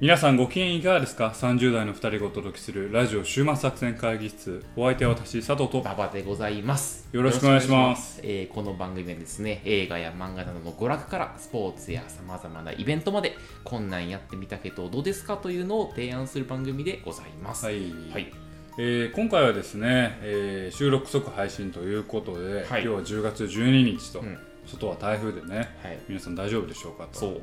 [0.00, 7.06] 皆さんご機嫌いかがですか ?30 代の2人がお届けするラジオ週末作戦会議室お相手は私佐藤と馬場でございます。
[7.12, 17.66] よろしくお願いしますよろしくお願いしますえーこの番組はですね、映画や漫画などの娯楽からスポーツやさまざまなイベントまで、こんなんやってみたけどどうですかというのを提案する番組でございます。
[17.66, 17.74] はい、
[18.10, 18.32] はい。
[18.78, 25.98] えー今回はですね、えー収録即配信ということで、はい今日は10月12日と、うん外は台風でねはい。
[26.08, 27.40] 皆さん大丈夫でしょうかとそう。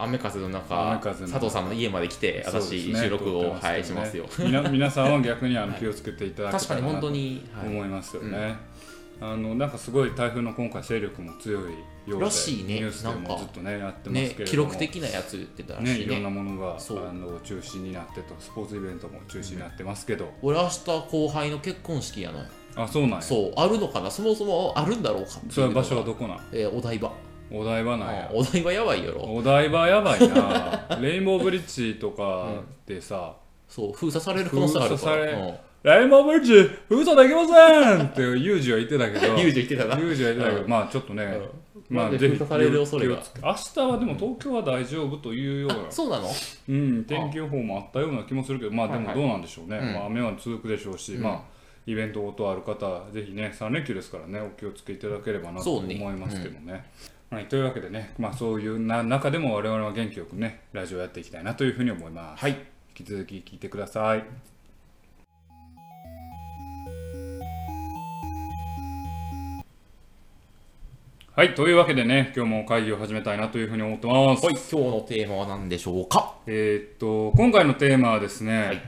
[0.00, 3.00] 雨風の中、佐藤さんの家まで来て、私、ね。
[3.00, 4.26] 収録を、撮ってはい、しますよ。
[4.38, 7.68] みな 皆さんは逆にあのはい気をつけていただけ確かにたらなと本当に、はい。
[7.68, 8.56] 思いますよね、
[9.20, 11.62] あのなんかすごい台風の今回勢力も強い
[12.06, 12.74] ようでらしいね。
[12.74, 13.28] ニュースでなんか。
[13.30, 16.34] もずっとねやってますけれども、ね、記録的なやつ言ってたらね、しいいろんなね。
[16.36, 22.44] ものがあそうの中止になってとスポーツイベントも中止になってますけど、俺、明日後輩の結婚式やのよ。
[22.76, 23.22] あそうなんや。
[23.22, 24.08] そそう、あるのかな？
[24.10, 26.40] そもそもあるんだろうかっていうのがれは場所はどこなん？
[26.52, 27.10] えーお台場。
[27.50, 28.28] お台場なんや。
[28.30, 29.20] あお台場やばいやろ。
[29.22, 30.98] お台場やばいな。
[31.00, 33.34] レインボーブリッジとかでさ、
[33.68, 34.96] そう、封鎖される可能性あるから。
[34.96, 35.54] 封鎖されうん。
[35.84, 39.38] レインボーブリッジ封鎖できませんってユージは言ってたけど。
[39.38, 39.98] ユージ言ってたな。
[40.00, 40.70] ユージは言ってたけど、うん。
[40.70, 41.96] まあちょっとね、うん。
[41.96, 43.22] まあぜひ封鎖される恐れが。
[43.42, 45.74] 明日はでも東京は大丈夫というような。
[45.88, 46.28] あそうなの？
[46.68, 49.16] うん、天気予報もあったような気もするけど、まあではいはい。
[49.16, 49.92] もどうなんでしょうね、うん。
[49.94, 51.22] まあ、雨は続くでしょうし、うん。
[51.22, 51.40] まあ
[51.86, 56.84] イベントごとある方、ぜひね、3連休ですからね、お気をつけいただければなと思いますけどね。
[57.30, 62.40] はい、というわけでね、まあ、そういうな中でも我々は元気よくね、ラジオやっていきたいなというふうに思います。
[62.40, 62.52] はい。
[62.98, 64.24] 引き続き聞いてください。
[71.36, 74.46] はい、というわけでね、今日も会議を始めたいなというふうに思ってます。
[74.46, 76.34] はい、今日のテーマは何でしょうか？
[76.46, 78.82] えーっと、今回のテーマはですね、はい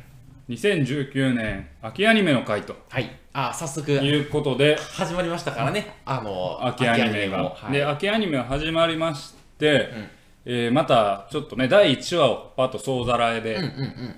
[0.49, 3.20] 2019年秋アニメの回とはい。
[3.33, 5.95] あ、早速、いうことで、始まりましたからね。
[6.05, 7.39] あの、秋アニメが。
[7.39, 10.11] もはいで、秋アニメが始まりまして、ん
[10.47, 13.59] えーまたちょっとね、第1話をパッと総ざらいで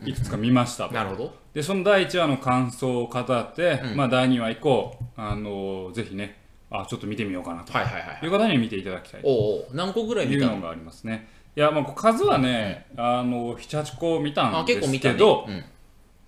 [0.06, 0.94] いくつか見ましたと。
[0.94, 1.34] なるほど。
[1.52, 6.38] で、その第1話の感想を語って、うんまあ第2話以降、あのーぜひね、
[6.70, 8.24] あ、ちょっと見てみようかなとはいはいはい。
[8.24, 10.52] いう方に見ていただきたいとお何個ぐらい見たの？
[10.52, 11.28] いうのがありますね。
[11.54, 14.80] いや、まあ数はね、あの7、8個見たあ、んで。
[14.80, 15.64] すけど、うん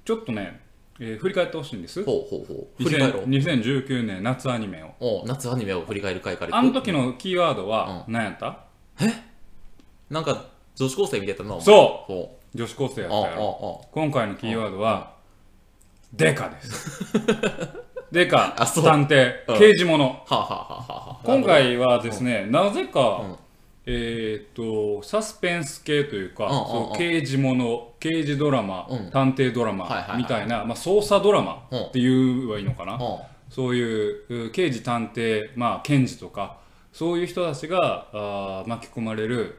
[0.05, 0.61] ちょっとね、
[1.01, 2.05] えー振り返ってほしいんです。
[2.05, 2.83] ほうほうほう。
[2.85, 3.25] 振り返ろう。
[3.25, 4.95] 2019年夏アニメを。
[5.01, 8.65] おう夏アニメを振り返る回からあの時のキーワードは何やった、
[10.11, 10.47] なんか、
[10.77, 11.57] 女子高生見てたな。
[11.57, 11.61] う。
[11.61, 13.13] そほう女子高生やう。
[13.13, 13.81] ああったやろ。
[13.85, 15.15] あ今回のキーワードは、
[16.13, 17.05] デカです。
[18.13, 20.05] デカ、あそう探偵、うん刑事物。
[20.05, 20.09] あ。
[20.09, 23.37] はあ、はあはあはあはあ、今回はですね、なぜか、うん
[23.87, 26.47] えーっと、サスペンス系というか、
[26.95, 29.11] う刑事物、刑事ドラマ、うん。
[29.11, 30.19] 探偵ドラマはいはいはい。
[30.19, 31.83] みたいな、まあ、捜査ドラマうん。
[31.83, 32.93] って言えばいいのかな。
[32.95, 36.57] はそういうう刑事探偵、まあ、検事とか
[36.93, 39.55] そういう人たちがあー巻き込まれるう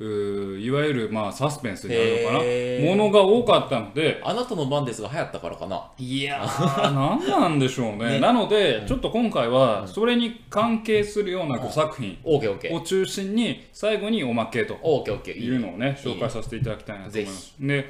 [0.00, 4.30] いわゆる、まあ、サスペンスになるのかなものが多かったのであ。
[4.30, 5.88] あなたの番ですが流行ったからかな。
[5.98, 12.18] いやー 何なんでしょうねねなので、ちょっと今回はそれに関係するような5作品。
[12.24, 15.44] を中心に最後におまけとオーケーオーケー。
[15.44, 17.54] いうのをねいい紹介させていただきたいなと思います。
[17.60, 17.88] で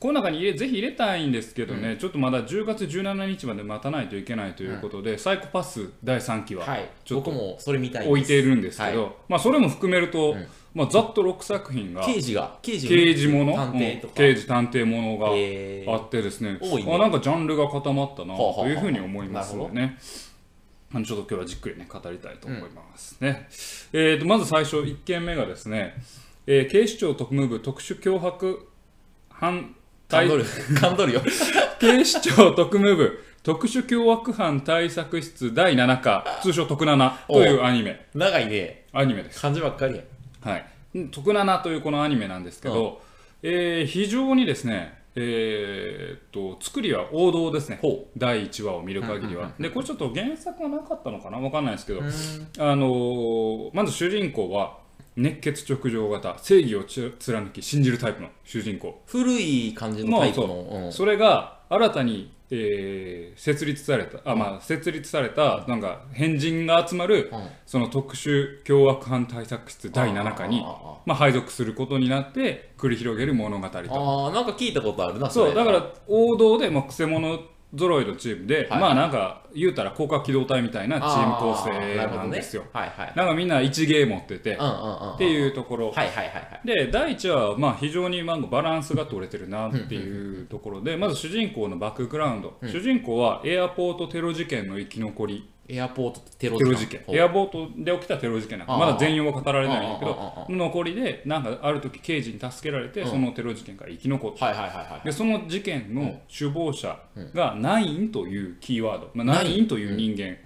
[0.00, 6.88] この中に入れぜひ入れたいんですけどね、ちょっとまだ10月17日まで待たないといけないということで、サイコパス第3期ははい。
[7.04, 8.10] ちょっと僕もそれ見たいです。
[8.10, 13.54] 置いているんですけど、はまあそれも含めると、んまあ、ざっと6作品が刑事が、刑事刑事もの？
[13.54, 14.12] 探偵とか。
[14.12, 19.98] うん刑事探偵ものがえーあってですね,、あなんかジャンルが固まったなというふうに思いますのでね。
[20.92, 23.48] ちょっと今日はじっくりね語りたいと思いますね。
[23.92, 25.94] えー、とまず最初1件目がですね、
[26.46, 28.68] えー警視庁特務部特殊脅迫
[29.28, 29.74] 犯
[30.08, 30.44] 対噛んどる。
[30.44, 31.22] 噛んどるよ。
[31.80, 38.84] 警視庁特務部特殊凶悪犯対策室第7課通称特7というアニメ長いね。
[38.92, 39.40] アニメです。
[39.40, 40.02] 漢字ばっかりや。
[40.42, 43.00] はい、うん徳七というこのアニメなんですけど、
[43.42, 47.78] えー非常にですね、えーっと作りは王道ですね。
[47.82, 51.38] ほ第1話を見る限りは、でこれちょっと原作がなかったのかな？
[51.38, 52.02] わかんないですけど、う。
[52.02, 54.78] あのーまず主人公は
[55.16, 59.02] 熱血直情型正義をち貫き信じるタイプの主人公。
[59.06, 60.68] 古い感じのタイプの。
[60.84, 60.88] う。
[60.88, 60.92] ん。
[60.92, 67.48] それが新たに、えー設立されたあ、まあ、設立されたなんか変人が集まる、うん。
[67.64, 70.62] その特殊凶悪犯対策室第7課に
[71.06, 73.78] まあ、配属することになって繰り広げる物語と。
[73.78, 77.38] ああ、なんか聞いたことあるな、れそうだから王道で、まあ、くせ者
[77.76, 78.80] 揃いのチームで、はい。
[78.80, 83.12] まあなんか言うたら高架機動隊みたいなチーム構成なんですよ、はいはい。
[83.16, 85.14] なんかみんな一芸持ってて、うんうんうん。
[85.14, 86.66] っていうところ、はいはいはいはい。
[86.66, 97.02] で第1話はまあ非常にまあバランスが取れてるなっていうところでまず主人公のバックグラウンド、主人公はエアポートテロ事件の生き残りエアポートテロ事件。
[97.08, 104.46] エアボートで起きたテロ事件なんかああまだ全容は語られないんだけあああどあ残りでなんかある時刑事に助けられてそのテロ事件から生き残った。
[104.46, 106.98] はいはいはいはいでその事件の首謀者
[107.34, 110.36] がナインというキーワード、まあ、ナインという人間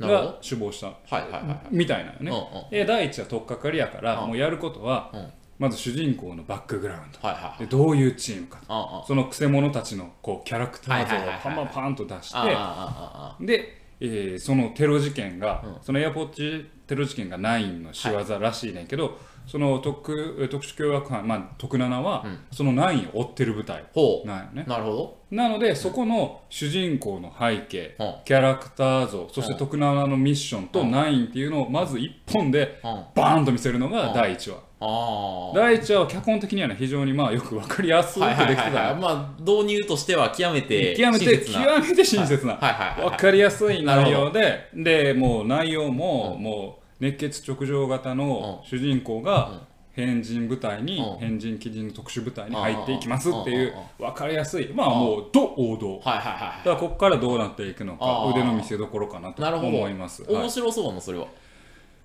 [0.00, 0.86] が首謀した。
[0.86, 1.60] はいはいはいはい。
[1.70, 5.32] みたいなのね、うんうんで第一は取っかかりやからもうやることはうん。
[5.58, 7.28] まず主人公のバックグラウンド。
[7.28, 23.84] はいはいでどういうチームかあそのくせ者たちのこうキャラクター像をパンパンと出してあああああで、えーそのテロ事件が、そのエアポッチテロ事件がナインの仕業らしいねんけど、その特えー特殊凶悪犯、まあ、徳七は、そのナインを追ってる部隊。
[23.92, 24.64] ほなんよね。
[24.66, 25.22] うなるほど。
[25.30, 28.14] なのでそこの主人公の背景、うん。
[28.24, 33.04] キャラクター像そして徳七のミッションとナインっていうのをまず一本でうん。
[33.14, 38.62] バーンと見せるのが第1話、第1話は脚本的にはね非常にまあよく分かりやすくできてた。
[38.62, 41.64] はいまあ導入としては極めて極めて親切な。
[41.64, 51.18] 極めて親切な、分かりやすい内容ででもう内容も、もう熱血直上型の主人公が変人部隊に、うん。
[51.18, 55.98] 変人基人の特殊部隊に入っていきますっていう分かりやすいまあもうど王道。
[55.98, 59.68] はいはいはだからここからどうなっていくのか腕の見せ所かなとなるほど。
[59.68, 61.26] 思います、面白そうなのそれは。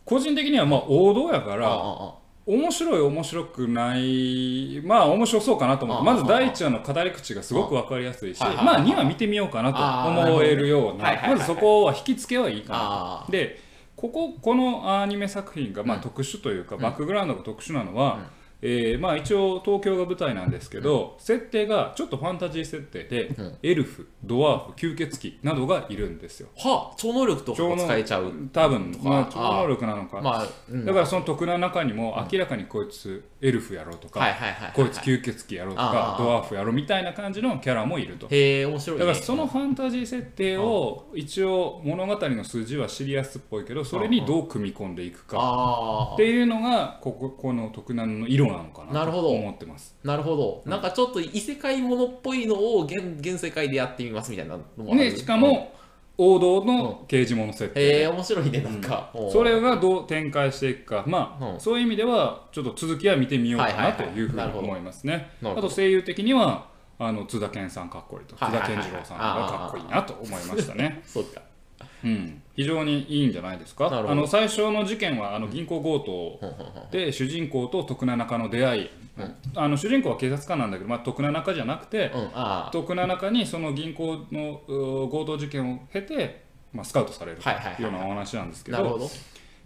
[0.04, 2.18] 個人的にはまあ王道やから
[2.48, 13.67] 面白い面白くないまあ面白そうかなと思ってあまず第1話の語り口がすごく分かりやすいしまあ2話見てみようかなと思えるようなまずそこは引き付けはいいかあなで
[13.98, 18.20] こここのアニメ作品がまあ特殊というかバックグラウンドが特殊なのは
[18.62, 26.50] えーまあ一応東京が舞台なんですけど設定がちょっとファンタジー設定でエルフドワーフ吸血鬼などがいるんですよ。
[26.58, 28.32] はあ超能力とかが使えちゃう。
[28.52, 30.22] 多分まああ超能力なのか。
[30.22, 38.28] まあ、うん、だからその徳の中にも明らかにこいつエルフやろうとか、はいはいはいはいこいつ吸血鬼やろうとあかあドワーフやろうみたいな感じのキャラもいると。
[38.30, 49.30] へえ面白い、ね、だからそのファンタジー設定を一応物語の筋はシリアスっぽいけどそれにどう組み込んでいくかあっていうのがこここの徳南の色なのかなとなるほど。
[49.30, 49.96] 思ってます。
[50.04, 55.00] あなるほど、なんかちょっと異世界ものっぽいのを現現世界でやってみますみたいなのもある。
[55.12, 55.74] でしかも
[56.18, 57.80] 王道の刑事物設定。
[57.80, 61.60] へえ面白いねなんか、おうそれがどう展開していくか、まあ、うん。
[61.60, 65.30] そういう意味では、ちょっと続きは見てみようかはいはないとはいいうふうに思いますね。
[65.42, 65.70] あなるほど。
[65.70, 68.62] と声優的には、あの津田健さんかっこいいと、津田はいはい。
[68.62, 71.02] はい健次郎さんがかっこいいなと思いましたね。
[71.06, 71.42] そうか
[72.04, 73.88] うん、非常にいいんじゃないですか？
[73.88, 76.40] あの最初の事件はあの銀行強盗
[76.92, 78.90] で主人公と徳七中の出会い、
[79.56, 82.30] あの主人公は警察官なんだけど、まあ、徳七中じゃなくて、うん。
[82.34, 86.44] あ徳七中にその銀行のう強盗事件を経て、
[86.74, 89.10] まあ、スカウトされるとはいうようなお話なんですけど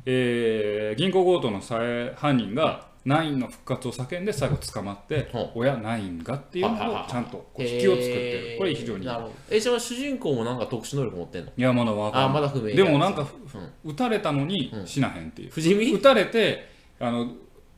[0.05, 8.55] えー銀行強盗のさえ犯人がナインの復活を叫んで最後捕まってほう「親ナインが」っていうのをちゃんとこう引きを作ってる。
[8.59, 9.05] これ非常に。
[9.05, 9.33] なるほど。
[9.49, 11.51] えじゃあ主人公もなんか特殊能力持ってんの？
[11.57, 12.29] いやまだわかんない。
[12.29, 13.21] あまだ不明でもなんか
[13.83, 13.91] うん。
[13.91, 15.49] 撃たれたのに死なへんっていう。
[15.51, 15.91] 不死身？
[15.91, 16.69] 撃たれて
[16.99, 17.31] あの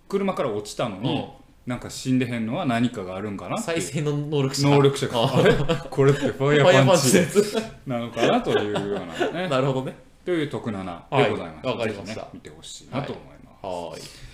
[0.09, 1.25] 車から落ちたのにうん。
[1.65, 4.67] なんか死んでへんのは何かがあるんかな再生の能力者。
[4.67, 5.41] 能力者があ。
[5.41, 5.53] れ？
[5.89, 7.89] これってファイヤーーパンチ。
[7.89, 9.47] なのかなというようなね。
[9.47, 9.95] なるほどね。
[10.25, 12.27] という徳七でございます、はいわかりました。
[12.33, 14.32] 見てほしいなと思います、はーい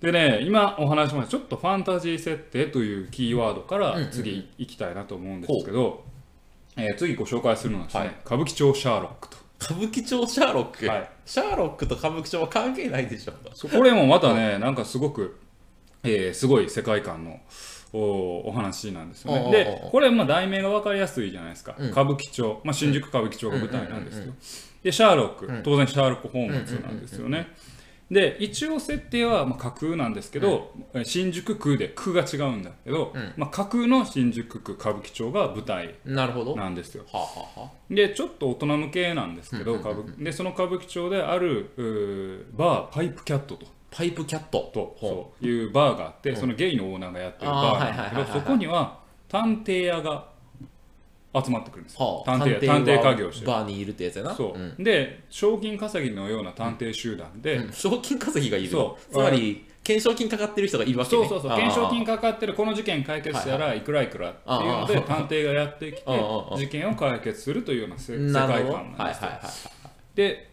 [0.00, 6.04] でね今お話しましたちょっとファンタジー設定というキーワードから次行きたいなと思うんですけど、
[6.76, 8.14] えー次ご紹介するのはですね、はい。
[8.24, 9.36] 歌舞伎町シャーロックと。
[9.60, 11.10] 歌舞伎町シャーロック、はい。
[11.26, 13.32] シャーロックと歌舞伎町は関係ないでしょ。
[13.54, 15.36] そうこれもまたねなんかすごく、
[16.04, 17.40] えーすごい世界観の
[17.92, 19.50] おお話なんですよね。
[19.50, 21.90] でこれまあ題名が分かりやすいじゃないですか、うん。
[21.90, 24.32] 歌舞伎町、まあ、新宿歌舞伎町が舞台なんですよ。
[24.84, 27.48] でシャーロック、当然シャーロック・ホームズなんですよね。
[28.10, 33.32] で一応設定はまあ架空なんですけど、え新宿区で区が違うんだけど、うん。
[33.36, 36.52] まあ、架空の新宿区歌舞伎町が舞台なるほど。
[36.52, 37.04] はなんですよ。
[37.12, 37.24] あ、は
[37.56, 43.66] あはあ、でちょっと大人向けなんですけど、うんうん歌舞でその歌舞伎町であるバーパイプキャットと。
[43.90, 44.70] パイプキャット。
[45.00, 50.28] というバーがあって、そのゲイのオーナーがやってるバーなんだけどそこには探偵屋が
[51.44, 53.46] 集まってくるんですよ、はあ、探偵探偵家業をしてる。
[53.46, 54.34] バーにいるってやつやな。
[54.34, 54.82] そう、ん。
[54.82, 57.72] で賞金稼ぎのような探偵集団で、うん。
[57.72, 58.70] 賞金稼ぎがいる。
[58.70, 59.12] そう。
[59.12, 61.28] つまり懸賞金かかってる人がいるわけね。
[61.28, 61.58] そうそうそう。
[61.58, 68.70] 懸賞金かかってるこの事件解決したらいくらいくらっていうので探偵がやってきて事件を解決するというようなせ世界観なんですよ。
[68.70, 70.16] はいはいはいはい。
[70.16, 70.50] で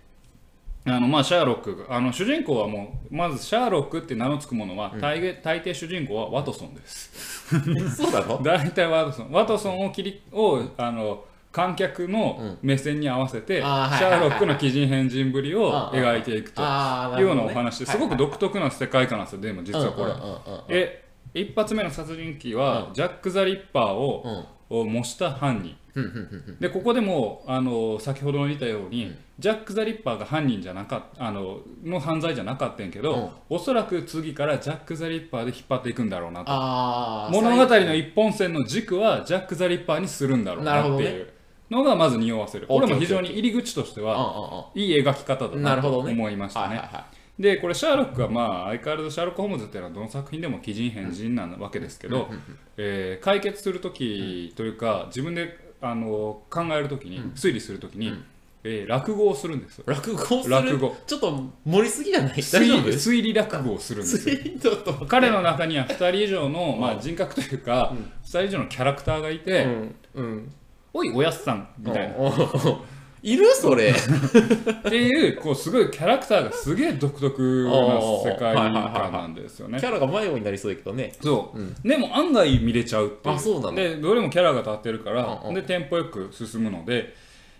[0.87, 7.49] あのまあシャーロックがあの主人公はもうまずシャーロックって名の付くものは大概大抵主人公はワトソンです。
[7.95, 8.41] そうなの？
[8.43, 9.31] 大体ワトソン。
[9.31, 16.61] ワトソンを切りをあの観客の目線に合わせて、あーシャーロックの奇人変人ぶりを描いていくと。
[16.61, 20.11] いうようなお話ですごくど独特な世界観なんですよでも実はこれ、
[20.67, 25.75] え一発目の殺人鬼は、ジャック・ザ・リッパーを、模した犯人。
[25.95, 36.51] うんうんうんでここでもあの先ほどの言ったように、ジャック・ザ・リッパーが犯人じゃなかったあのの犯罪じゃなかったんやけど、おそらく次からジャック・ザ・リッパーで引っ張っていくんだろうなと。
[37.31, 41.29] 物語の一本線の軸はジャック・ザ・リッパーにするんだろうなっていう
[41.69, 42.67] のがまず匂わせる。
[42.67, 46.81] これも非常に入り口としてはあいい描き方だなと思いましたね
[47.37, 52.29] でこれシャーロックはまあ相変わらずシャーロック・ホームズっていうのはどの作品でも奇人変人なわけですけど、
[52.77, 58.23] えー解決する時というか自分であの考える時に、推理する時に、
[58.63, 60.95] えー落語をするんです落語落語。
[61.05, 62.35] ちょっと盛りすぎじゃない？
[62.35, 62.89] 大推丈夫？
[62.89, 64.37] 理推理落語をするんですよ。
[65.07, 69.95] 彼の中には2人以上の、まあ、人格というか、2人以上のキャラクターがいて、うん。
[70.15, 70.51] うん。
[70.93, 72.15] おいおやっさんみたいな、
[73.25, 73.47] いる？
[73.55, 73.89] それ。
[73.89, 73.93] っ
[74.83, 77.71] ていうこうすごいキャラクターがすげえ独特な
[78.31, 78.73] 世界観
[79.11, 79.79] なんですよね。
[79.79, 79.85] キ。
[79.87, 81.13] ャラが迷子になりそうだけどね。
[81.21, 83.35] そう、でも案外見れちゃうっていう。
[83.35, 83.75] あそうなの？
[83.75, 85.55] でどれもキャラが立ってるから、うんうん。
[85.55, 87.15] でテンポよく進むので、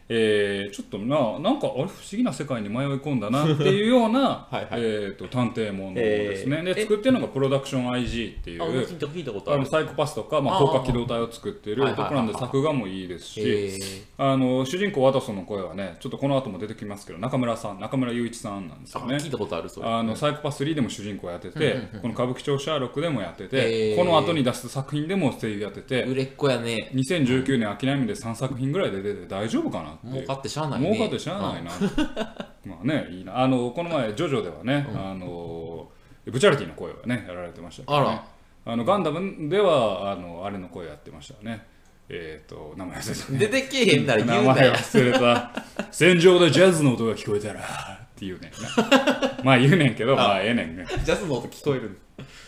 [0.07, 4.67] えーちょっとななんかあれ不思議な世界に迷い込んだなっていうような はいはい。
[4.75, 6.73] えーと探偵ものですね、えー。
[6.73, 9.61] で作ってるのがプロダクション IG っていうあ聞いた聞いたことある。
[9.61, 10.61] あのサイコパスとか、まあ、ああ。
[10.61, 13.79] 高架機動隊を作っているところなんで作画もいいですし、え
[14.17, 19.15] あの主人公ワトソンの声はねちょっとこの後も出てきますけど中村さん中村雄一さんなんですよね。
[19.15, 23.95] あ聞いたことあるあのサイコパス3でも主人公やってて、この歌舞伎町シャーロックでもやってて、へー。
[23.95, 26.91] この後に出す作品でも声優やってて、売れっ子やね。
[26.93, 30.91] 2019年秋波で3作品ぐらいで出て大丈夫かな儲かってしゃあないね。
[30.91, 31.71] 儲かってしゃあないな。
[32.65, 33.39] まあねいいな。
[33.39, 35.89] あのこの前ジョジョではね、あの
[36.25, 38.21] ブチャリティの声はねやられてましたけど、ね、
[38.65, 41.65] あのガンダムではあのあれの声やってましたね。
[42.07, 43.39] えっ、と名前忘れたね。
[43.39, 44.73] 出てけえへんなら言名前うなよ。
[44.73, 45.51] 忘れた。
[45.91, 48.51] 戦場でジャズの音が聞こえたらっていうね
[49.43, 50.85] まあ言うねんけどまあええねんね。
[51.03, 51.99] ジャズの音聞こえる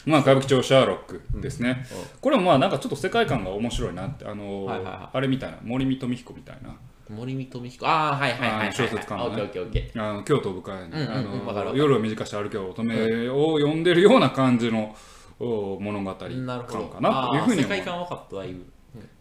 [0.06, 1.86] まあ歌舞伎町シャーロックですね、
[2.22, 5.18] これもまあなんかちょっと世界観が面白いなってあの、はいはいはい。
[5.18, 6.76] あれみたいな森見富彦みたいな
[7.10, 7.88] 森見富彦。
[7.88, 14.96] ああはいはいはい小説家の京都部会に、うんうんあの夜を短くして歩けば乙女を読んでるような感じの
[15.40, 16.60] お物語ーな。
[16.64, 18.66] 感かなというふうに世界観分かっただいぶ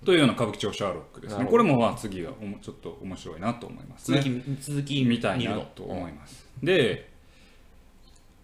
[0.04, 1.44] というような歌舞伎町シャーロックですね。
[1.44, 4.22] これもまあ次はちょっと面白いなと思いますね。
[4.22, 6.46] 続き続きみたいなと思います。
[6.62, 7.10] で、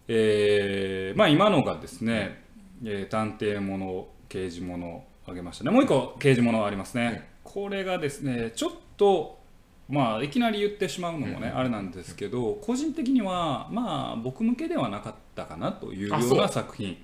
[0.08, 2.42] えーまあ、今のがですね、
[2.84, 5.70] えー探偵もの、刑事ものあげましたね。
[5.70, 7.28] もう一個刑事ものありますね。
[7.44, 8.78] これがですね、ちょっと、
[9.88, 16.96] まあ、いきなり言ってしまうのもね、あれなんですけど、個人的には、まあ、僕向けではなかったかなというような作品、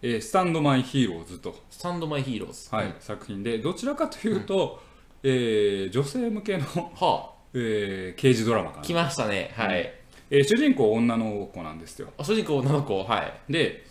[0.00, 4.80] えースタンドマイヒーローズと、スタンドマイヒーローズはい作品で、どちらかというと、
[5.22, 8.82] えー女性向けの、はえー刑事ドラマかな。
[8.82, 8.94] あ来。
[8.94, 9.52] ましたね。
[9.54, 9.92] はい。
[10.30, 12.08] えー主人公女の子なんですよ。
[12.18, 13.04] あ主人公女の子。
[13.04, 13.52] はい。
[13.52, 13.84] で、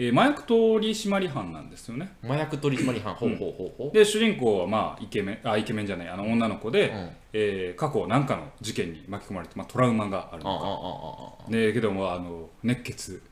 [0.00, 2.12] えー麻薬取締班なんですよね。
[2.24, 3.92] 麻薬取締班ほうほうほうほう。
[3.92, 7.10] で主人公はまあイケメンあイケメンじゃないあの女の子で、うん。
[7.32, 13.22] えー過去何かの事件に巻き込まれて、まあ、トラウマがあるのああでけどもあの熱血、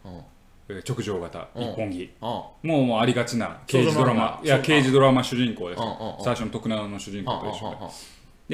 [0.69, 1.63] 直情型うん。
[1.63, 2.11] 一本木。
[2.21, 5.83] あもうもうありがちな刑事ドラマいや刑事ドラマ主人公です。
[6.25, 7.77] 最初の徳永の主人公と一緒で。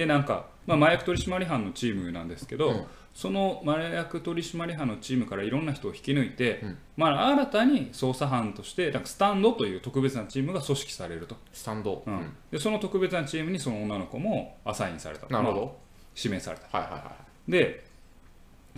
[0.02, 2.84] でなんか、まあ、麻薬取締班のチームなんですけど、うん。
[3.14, 6.78] その麻薬取締班のチームからいろんな人を引き抜いて、うん。
[6.96, 12.02] まあ、新たに捜査班としてなんかスタンドという特別なチームが組織されると、スタンド。
[12.06, 12.32] うん。
[12.50, 15.78] でその特別なチームにその女の子もアサインされたまあなるほど。
[16.16, 16.78] 指名された。
[16.78, 17.12] はいはいは
[17.48, 17.84] で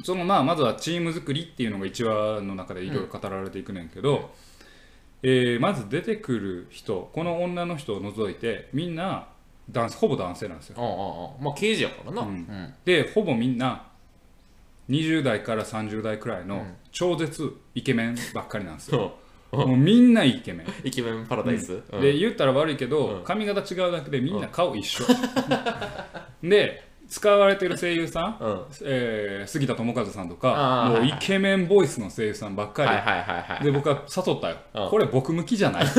[0.03, 4.31] そのまあまずはチーム作りっていうのが1話の中でいろいろ語られていくねんけど、
[5.23, 9.29] えーまず出てくる人この女の人を除いてみんな
[9.71, 10.77] 男性ほぼ男性なんですよ。
[10.77, 12.23] いああああまあ刑事やからな。
[12.23, 12.35] ううん。
[12.35, 13.87] んでほぼみんな
[14.91, 19.17] 20代から30代くらいの超絶イケメンばっかりなんですよ、
[19.53, 21.83] もうみんなイケメン、イケメンパラダイス。
[21.91, 22.01] うん。
[22.01, 23.25] で言ったら悪いけど、うん。
[23.25, 25.05] 髪型違うだけでみんな顔一緒、
[26.43, 28.61] で使われてる声優さん、うん。
[28.83, 34.91] えー杉田智和さんとあかもうイケメンボイスの声優さんばっかり、はいはいはいはいで僕は誘ったよ、うん。
[34.91, 35.85] これ僕向きじゃない？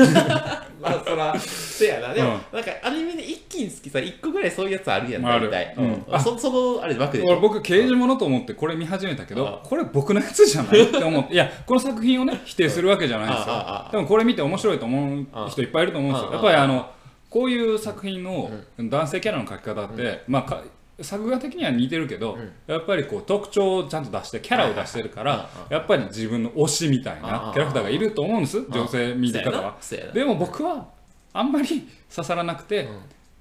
[0.80, 2.12] まあそらせやな。
[2.12, 2.40] でもうん。
[2.52, 5.74] なんかアニメで一気に好きさ1個ぐらいそういうやつあるやん大体。
[5.78, 6.04] うん。
[6.06, 6.20] うん。
[6.20, 11.32] そそのあれ枠でし俺ょ僕刑事物と思ってこれ見始めたけどあこれ僕のやつじゃないって思って。
[11.34, 13.44] いやこの作品をね否定するわけじゃないですよ。
[13.48, 16.28] あああでもこれ見て面白いと思う人いっぱいいると思うんですよ。
[16.30, 16.90] あやっぱりあの
[17.30, 20.62] こういう作品の男性キャラの描き方ってまあか
[21.00, 29.76] 作画的には似てるけど、やっぱりこう特徴をちゃんと出してキャラを出してるから、やっぱり自分の推しみたいなキャラクターがいると思うんです女性見る方は
[30.12, 30.88] でも僕は
[31.32, 32.88] あんまり刺さらなくて、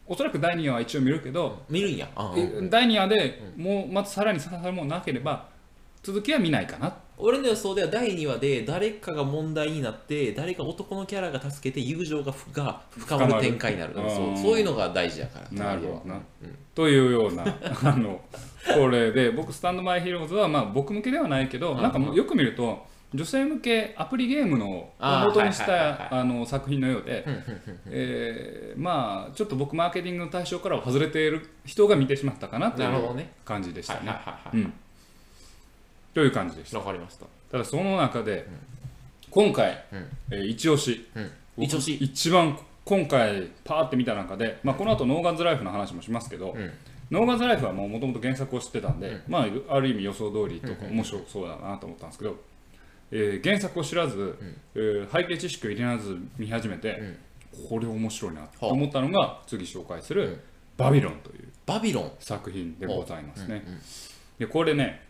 [0.05, 2.09] おそらく第2話は一応見るけど、見るんや。
[2.69, 5.47] 第2話でもうまたさらに刺さるものなければ
[6.03, 14.37] 続きは見ないかなっ俺の予想では第2話で誰かが問題になって誰か男のキャラが助けて友情がふが深まる展開になるそううん。
[14.37, 15.65] そういうのが大事だから。
[15.65, 16.57] なるほどな、うん。
[16.73, 17.43] というような
[17.83, 18.21] あの
[18.73, 21.81] これで僕スタンドバイヒーローズはまあ僕向けではないけど、うん。
[21.81, 27.23] なんかもうよく見ると女性向けアプリゲームの元にしたあの作品のようで、
[27.85, 34.11] えーまあちょっと僕マーケティングの対象からは外れている人が見てしまったかなという感じでしたね。
[36.15, 36.79] という感じでした。
[36.79, 37.25] わかりました。
[37.51, 38.47] ただその中で、
[39.29, 40.07] 今回、うん。
[40.31, 41.05] えー一押し。
[41.57, 41.93] 一押し。
[41.95, 46.71] 一番今回パーって見た中で、まあ、この後ノーガンズライフの話もしますけど、うん。
[47.11, 49.21] ノーガンズライフはもともと原作を知ってたんで、うん。
[49.27, 52.35] まあ、ある意味予想通りとかうん面白そうだなと思ったんですけど、
[53.11, 54.35] えー原作を知らず、
[54.73, 57.17] えー背景知識を入れず見始めて、
[57.69, 60.39] これ面白いなと思ったのが次紹介するうん
[60.77, 62.11] 「バビロン」というバビロン。
[62.19, 63.63] 作品でございますね。
[64.39, 65.04] でこれね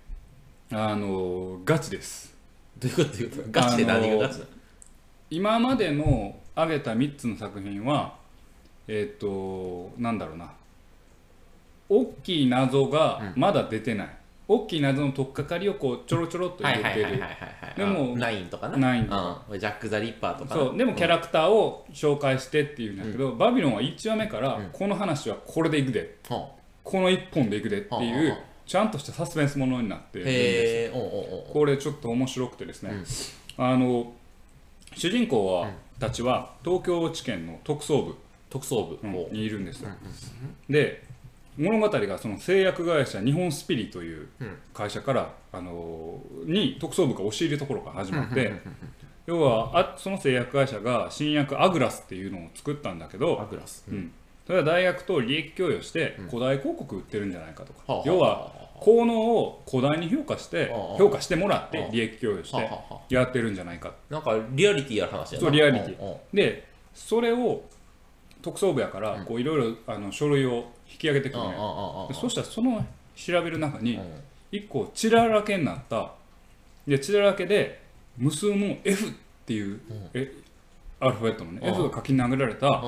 [0.72, 2.36] あのーガチです。
[2.80, 3.44] どういうことどういうこと？
[3.52, 4.46] ガチで何がガチだ
[5.30, 8.16] 今までの挙げた3つの作品は
[8.88, 10.52] えっ、となんだろうな。
[11.88, 14.10] 大きい謎がまだ出てない、
[14.48, 17.22] 大きい謎の取っかかりをこうちょろちょろっとはい入れてる。
[17.22, 17.38] はい
[17.78, 18.78] でもナインとかな？
[18.78, 19.60] ナインうん。
[19.60, 20.62] ジャック・ザ・リッパーとかな？
[20.62, 20.78] そう。
[20.78, 24.70] でもキャラクターを紹介してっていうんだけど、バビロンは1話目からうん。
[24.72, 26.18] この話はこれでいくで。
[26.32, 26.34] う。
[26.34, 26.38] ん
[26.84, 32.92] この1本でいくでっていうちゃんとしたサスペンスものになっているんですこれちょっと面白くてですね、
[33.58, 34.14] あの
[34.96, 35.70] 主人公は、
[36.00, 38.16] たちは東京地検の特捜部、
[38.50, 39.00] 特捜部。
[39.04, 39.12] うん。
[39.34, 39.90] にいるんですよ、
[40.70, 41.04] で
[41.58, 44.58] 物語がその製薬会社日本スピリといううん。
[44.74, 48.54] 会社から、あのに特捜部が押し入れるところから始まって、
[49.26, 53.86] 要はあその製薬会社が新薬アグラスっていうのを作ったんだけど、アグラス。
[53.90, 54.12] うん、
[54.46, 60.98] それは大学と利益供与して古代広告売ってるんじゃないかとか、はあ要は効能を古代に評価してはあ。
[60.98, 61.72] 評価してもらっはあ。
[61.72, 62.70] て利益供与して
[63.10, 63.94] やってるんじゃないか。
[64.10, 65.46] なんかリアリティある話やな。
[65.46, 66.00] そうリアリティ。
[66.00, 67.62] うんうんでそれを
[68.42, 71.44] 特捜部やからこういろいろあの書類を引き上げてくる
[72.14, 72.86] そしたらその
[73.16, 74.04] 調べる中にうん。
[74.52, 76.12] 一個血だらけになった。
[76.88, 77.82] で血だらけで
[78.18, 79.12] 無数の F っ
[79.46, 79.82] ていう
[80.14, 80.32] え
[81.00, 81.70] アルファベットのねうん。
[81.70, 82.82] F が書き殴られた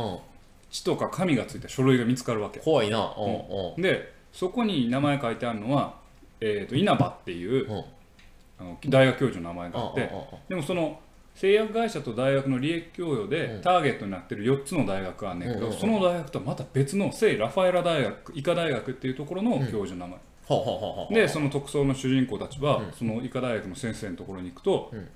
[0.70, 2.60] うん血とか紙がついた書類が見つかるわけ。
[2.60, 3.14] 怖いな。
[3.18, 3.74] うん。
[3.76, 5.96] うんでそこに名前書いてあるのは、
[6.42, 7.84] えー、と稲葉っていううん。
[8.60, 10.12] あの大学教授の名前があって
[10.50, 11.00] でもその
[11.36, 13.62] 製薬会社と大学の利益供与でうん。
[13.62, 20.18] ターゲットになってる4つの大学があんねんけど、その大学とはまた別の聖ラファエラ大学医科大学っていうところの教授の名
[21.10, 22.92] 前、でその特捜の主人公たちは、うん。
[22.94, 25.08] その医科大学の先生のところに行くと、うん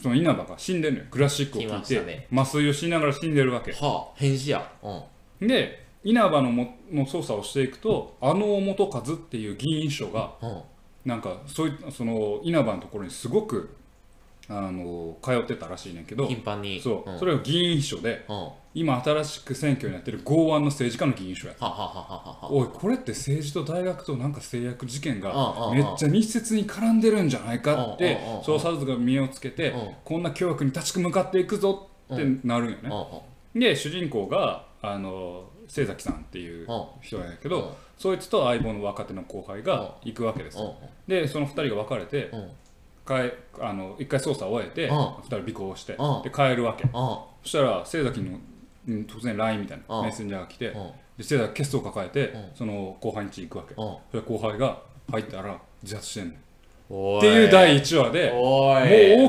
[0.00, 1.06] その稲葉が死んでるのよ。
[1.10, 3.72] クラシックを来聴い、てたね麻酔をしながら死んでるわけ。
[3.72, 4.72] はあ返事や。
[4.82, 5.48] うん。
[5.48, 10.62] で稲葉のもの捜査をしていくとあの元和っていう議員秘書がうん。
[11.04, 13.76] なんかそういその稲葉のところにすごく
[14.48, 16.80] あの通ってたらしいねんけど頻繁に。
[16.80, 17.18] そう、ん。
[17.18, 18.36] それが議員秘書でうん。
[18.36, 29.94] は今新しく選挙になってる剛腕の政治家の議員秘書やはははははおいこれって政治と大学となんか製薬事件がうんうんめっちゃ密接に絡んでるんじゃないかってうんうんうん捜査図が目をつけてうん。
[30.04, 32.90] こんな教育に立ち向かっていくぞってなるんよね。
[33.54, 36.84] うんで主人公があの清崎さんっていううん。
[37.00, 37.72] 人なんやけど、うん。
[37.96, 40.72] そいつと相棒の若手の後輩が行くわけです、うん。
[41.06, 42.50] でその2人が別れてうん
[43.04, 44.96] かえあの一回捜査を終えて、うん。
[44.96, 46.22] 2人尾行して、うん。
[46.22, 46.84] で帰るわけ。
[46.84, 46.90] うん。
[46.90, 48.38] そしたら清崎の、
[48.86, 50.04] うん突然 LINE みたいなうん。
[50.04, 50.90] メッセンジャーが来て、うん。
[51.18, 52.50] で清崎ケストを抱えて、うん。
[52.54, 53.76] その後輩ん家行くわけ、うん。
[53.76, 54.78] それ後輩が
[55.10, 56.40] 入ったら自殺してんねんっ
[56.90, 58.42] おていう第1話でもう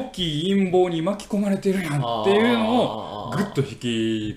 [0.06, 3.88] 大きい陰謀に巻き込まれてるやんっていうのをぐっと引き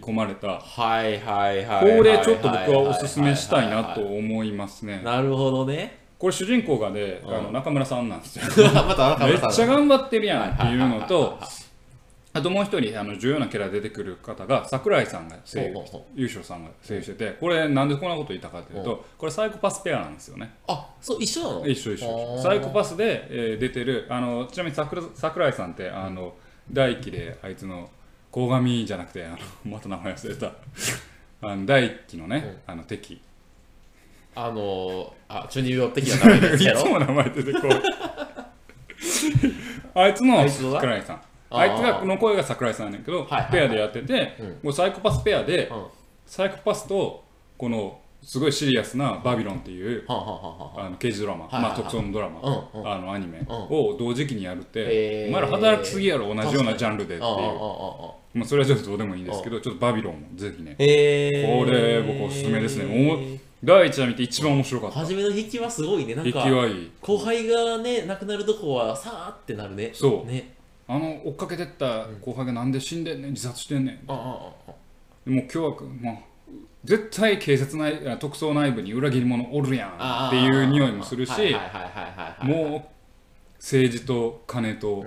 [0.01, 0.61] 込まれた。
[0.61, 5.03] はいはいはいこれちょっと僕はおすすめしたいなと思いますね。
[5.05, 7.35] なるほどねこれ主人公がねうん。
[7.37, 8.45] あの中村さんなんですよ。
[8.75, 11.69] また中めっちゃ頑張ってるやんっていうのとはい
[12.35, 15.75] あともう一人あの重要なキャラ出てくる方が桜井さんが声優
[16.15, 20.55] 優勝さんが声優しててこれなんでこんなこと言ったかというとこれサイコパスペアなんですよね。
[20.69, 21.67] あそう一緒なの？
[21.67, 26.35] 一緒一緒サイコパスで、えー出てるあのちなみに桜桜井さんってあの
[26.71, 27.89] 大輝であいつの
[28.31, 30.53] 鴻上じゃなくてあの また名前忘れた。
[31.41, 33.21] あの大輝のね、あの敵
[34.35, 36.81] あのーあ中二病的な名前ですいやろ？
[36.83, 37.71] つも名前出てこう。
[39.95, 41.21] あいつのあいつの桜井さん。
[41.51, 43.53] あいつがの声が桜井さんやねんけど、はいはいはい。
[43.53, 44.47] ペアでやってて、うん。
[44.65, 45.83] もうサイコパスペアで、うん。
[45.83, 45.89] は
[46.27, 47.25] サイコパスと
[47.57, 50.91] このすごいシリアスな「バビロン」っていうあはあはあはああ。
[50.91, 51.71] の刑事ドラマ、はいはいはい。
[51.71, 52.89] まあ、特捜のドラマ、うんうん。
[52.93, 53.47] あのアニメん。
[53.49, 55.29] を同時期にやるって、へー。
[55.29, 57.31] お前ら働きすぎやろ同じようなジャンルでっていう。
[58.35, 62.85] まあ、それはちょっとどうでもいいんですけどちょっとバビロンもぜひねへえこれ僕おすすめですね
[63.63, 65.01] 第一話見て一番面白かった。
[65.01, 66.15] 初めの引きはすごいね。
[66.15, 66.91] なん引かきはいい。
[67.01, 69.91] 後輩がね亡くなるとこはさーってなるね。
[69.93, 70.31] そう。
[70.31, 70.55] ね。
[70.87, 74.01] あの追っかけてった後輩がなんで死んでんねん自殺してんねん。
[74.07, 74.17] ああ
[74.69, 75.31] ああ。
[75.31, 76.15] もう凶悪まあ
[76.85, 81.33] 絶対警察内あ特捜内部に裏切り者おるやんあっていう匂いもするし
[82.41, 82.83] もう
[83.59, 85.05] 政治と金と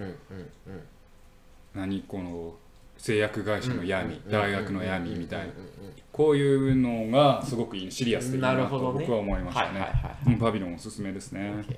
[1.74, 2.54] 何この
[2.98, 4.32] 製薬会社の闇、うん。
[4.32, 5.46] 大学の闇みたいな
[6.12, 9.80] こういうのがすごくいいシリアスでいいなと僕は思いましたね。
[9.80, 9.96] はいは
[10.30, 11.54] いはいバビロンおすすめですね。
[11.68, 11.76] OK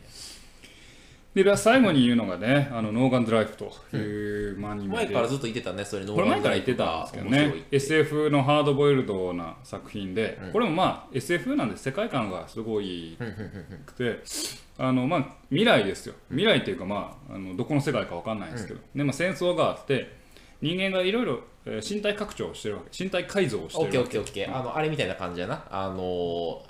[1.36, 5.06] で最後に言うのがねあのノーガンズライフというアニメで。
[5.06, 7.66] 前からずっと言ってたねそれのこれ前から言ってたんですけどね。
[7.72, 13.18] SF のハードボイルドな作品で、これもまあ SF なんで世界観がすごい
[13.88, 14.20] くて
[14.78, 16.14] あのまあ未来ですよ。
[16.30, 20.23] 未来っていうかまああのどこの世界かわかんないんですけど、でまあ、戦争があって
[20.64, 23.04] 人間がいろいろえー身体拡張をしてるわけ。
[23.04, 24.32] 身体改造をしオッケーオッてるわけ。
[24.34, 25.66] ケーオッケーあのあれみたいな感じやな。
[25.70, 25.96] あの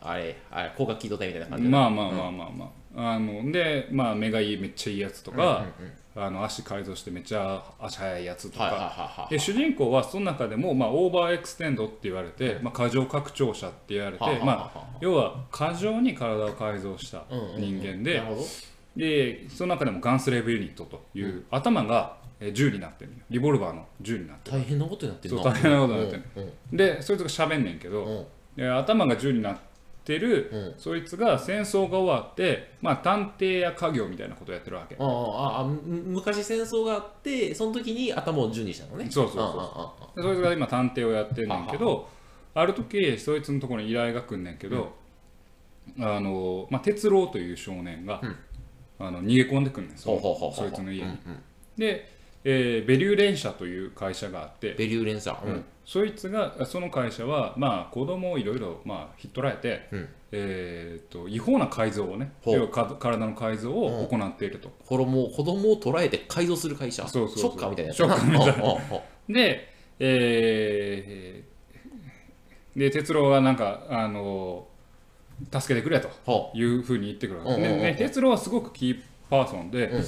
[0.02, 1.78] ー、あれあれ攻殻機動隊みたいな感じやな。
[1.80, 5.66] まあまあまあまあまあ、あのでまあ目がいいめっちゃいいやつとか、
[6.16, 8.90] あの足改造してめっちゃ足速いやつとか、はいはいはい
[9.22, 17.26] はいで主人公はその中でも、まあ、オーバーエクステンドって言われて、まあ、過剰拡張者って言われて、はあはあはあまあ、要は過剰に体を改造した
[17.58, 18.42] 人間で、なるほど。
[18.96, 25.44] でその中でもガンスレーブユニットという、頭がえー銃になってるリボルバーの銃になってる大変なことになってるな。
[25.44, 28.26] そう大変なことになってるうんうんでそいつが喋んねんけど、うん。
[28.58, 29.58] で頭が銃になっ
[30.04, 30.74] てる、うん。
[30.78, 39.08] そいつが戦争が終わって、まあ、探偵や家業みたいなことをやってるわけ、ああ昔戦争があってその時に頭を銃にしたのね。
[39.10, 42.08] そうそうそうそいつが今探偵をやってんねんけど
[42.54, 44.94] ある時そいつのところに依頼が来んねんけど、
[46.00, 48.22] あのまあ、哲郎という少年が、
[49.00, 49.98] あの逃げ込んでくんねん。
[49.98, 51.18] そほうほうほうほうそいつの家に、
[51.78, 52.08] で、
[52.46, 55.66] えーベリュー連社という会社があって、ベリュー連鎖うん。
[55.86, 60.10] そいつがその会社は、まあ、子供をいろいろまあひっ捕らえて、うん。
[60.32, 67.08] えー、と違法な改造をね要はか体の改造を行っていると、衣を子供を捉えて改造する会社？
[67.08, 67.98] そうそうそョッカーみたいなやつ。
[67.98, 69.36] ショッカーみたいな。
[69.42, 71.54] で、えー
[72.76, 74.68] で哲郎はなんかあの
[75.52, 77.80] 助けてくれとはいうふうに言ってくるわけ、うんうんうん。
[77.82, 80.04] でね哲郎はすごくキーパーソンで、うん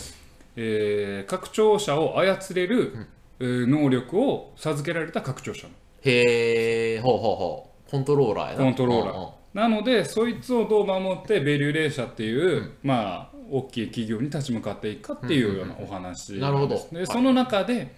[0.56, 3.08] えー拡張者を操れる、
[3.40, 5.68] えー能力を授けられた拡張者
[6.04, 7.92] へえほうほうほう。
[7.92, 8.64] コントローラーやな。
[8.64, 9.18] コントローラー。
[9.18, 9.30] うんうん。
[9.54, 16.76] なのでそいつをどう守ってベリューレー社っていう、まあ大きい企業に立ち向かっていくかっていうようなお話なるほど。
[16.76, 16.84] はい。
[16.84, 17.94] ですでその中で、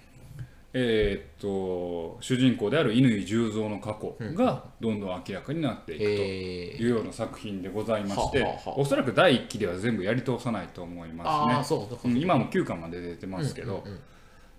[0.74, 11.80] えーっと主人公である乾十三の過去がどんどん明らかになっていくというような作品でございまして、おそらく第1期では全部やり通さないと思いますね。
[12.04, 13.84] うん今も9巻まで出てますけど、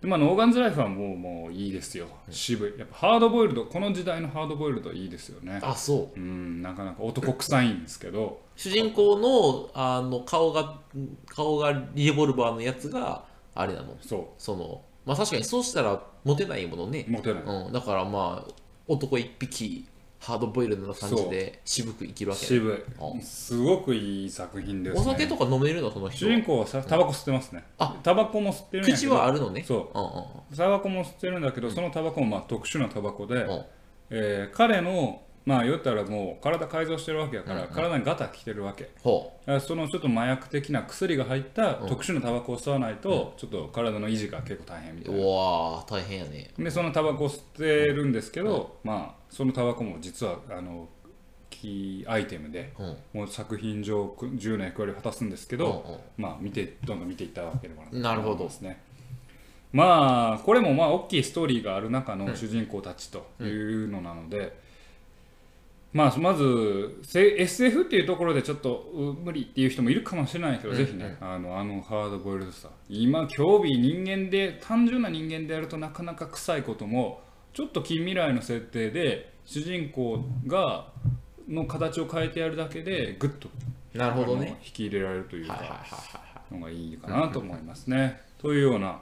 [0.03, 5.59] まあ、ノーガンズライフはもうもういいですよ、渋い、やっぱハードボイルド、この時代のハードボイルドいいですよね。
[5.63, 6.21] あそう。
[6.21, 10.79] うん、なかなか男臭いんですけど、主人公のあの顔が
[11.27, 13.97] 顔がリボルバーのやつがあれなの？
[14.01, 17.07] そそのまあ確かにそうしたらモテないものね。
[17.09, 17.43] う、モテない。
[17.43, 18.53] うん、だからまあ
[18.87, 19.87] 男一匹
[20.21, 22.43] ハードボイルドな感じで渋く生きるわけ。
[22.43, 23.23] ね渋うい。
[23.23, 25.01] すごくいい作品です、ね。
[25.01, 25.91] お酒とか飲めるの？
[25.91, 27.65] その人主人公はさタバコ吸ってますね。
[27.79, 27.97] あ。
[28.03, 29.65] タバコも吸ってるんやけ口ど、はあるのね。
[29.67, 29.99] そう。
[29.99, 30.09] んうん
[30.53, 30.57] う。
[30.57, 33.65] タバコも吸ってるんだけど、そのタバコもまあ特殊なタバコで、うん。
[34.11, 38.91] えー彼の、まあ言ったらもう体改造してるわけやから、体にガタ来てるわけ。
[39.03, 39.33] そ
[39.75, 45.27] のちょっと麻薬的な薬が入った特殊なタバコを吸わないと、ちょっと体の維持が結構大変みたういうな。
[45.27, 46.51] わー大変やね。
[46.59, 50.87] でそのタバコを吸ってるんですけど、まあそのタバコも実はあの
[51.49, 52.97] キーアイテムで、うん。
[53.15, 56.01] もう作品上重要な役割を果たすんですけど、うんうん。
[56.19, 58.45] まあ見てどんどん見ていったわけでもなるほど。
[58.45, 58.83] ですね。
[59.73, 63.45] まあこれもまあ大きいストーリーがある中の主人公たちとい
[63.85, 64.68] うのなので、
[65.93, 71.17] まあまずせ SF っていうところでちょっとう無理っていう人もいるかもしれないけど、ぜひね。
[71.21, 72.69] あのあのハードボイルドさ。
[72.89, 77.23] 今興味人間で単純な人間でやるとなかなか臭いことも
[77.55, 80.89] ちょっと近未来の設定で主人公が
[81.49, 83.49] の形を変えてやるだけでグッと
[83.95, 84.59] なるほどね。
[84.65, 85.85] 引き入れられるというか、
[86.53, 88.21] のがいいかなと思いますね。
[88.39, 89.01] というような